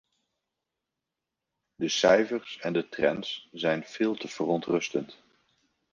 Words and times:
De 1.77 1.87
cijfers 1.89 2.59
en 2.59 2.73
de 2.73 2.89
trends 2.89 3.47
zijn 3.51 3.83
veel 3.83 4.15
te 4.15 4.27
verontrustend. 4.27 5.21